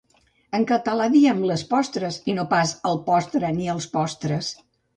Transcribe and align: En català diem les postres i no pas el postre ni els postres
En 0.59 0.63
català 0.71 1.05
diem 1.15 1.43
les 1.51 1.65
postres 1.75 2.19
i 2.33 2.37
no 2.39 2.47
pas 2.55 2.73
el 2.93 2.99
postre 3.11 3.55
ni 3.61 3.73
els 3.77 3.89
postres 3.97 4.53